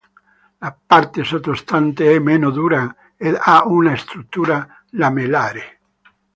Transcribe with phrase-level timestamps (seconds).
[0.61, 5.79] La parte sottostante è meno dura ed ha una struttura lamellare.